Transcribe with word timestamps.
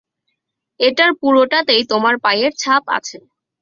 এটার 0.79 1.11
পুরোটাতেই 1.21 1.83
তোমার 1.91 2.15
পায়ের 2.23 2.51
ছাপ 2.57 2.83
আছে। 2.97 3.17